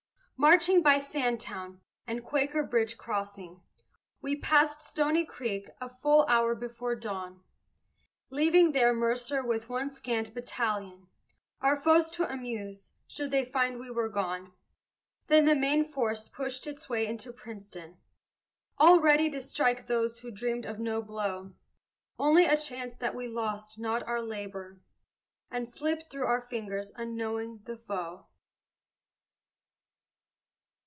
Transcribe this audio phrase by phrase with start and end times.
[0.43, 3.61] Marching by Sandtown, and Quaker Bridge crossing,
[4.23, 7.43] We passed Stony Creek a full hour before dawn,
[8.31, 11.05] Leaving there Mercer with one scant battalion
[11.61, 14.51] Our foes to amuse, should they find we were gone;
[15.27, 17.97] Then the main force pushed its way into Princeton,
[18.79, 21.53] All ready to strike those who dreamed of no blow;
[22.17, 24.81] Only a chance that we lost not our labor,
[25.51, 28.25] And slipped through our fingers, unknowing, the foe.